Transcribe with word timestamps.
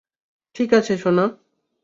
ঠিক 0.55 0.69
আছে, 0.73 0.93
সোনা? 0.97 1.25